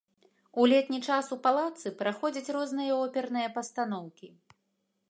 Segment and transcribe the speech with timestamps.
[0.61, 4.27] У летні час у палацы праходзяць розныя оперныя пастаноўкі.